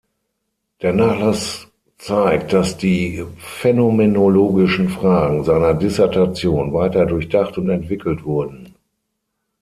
Der 0.81 0.93
Nachlass 0.93 1.67
„zeigt, 1.99 2.53
dass 2.53 2.75
die 2.75 3.23
phänomenologischen 3.37 4.89
Fragen 4.89 5.43
seiner 5.43 5.75
Dissertation 5.75 6.73
weiter 6.73 7.05
durchdacht 7.05 7.59
und 7.59 7.69
entwickelt 7.69 8.23
wurden. 8.25 8.73